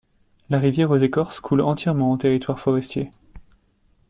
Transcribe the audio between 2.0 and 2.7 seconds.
en territoire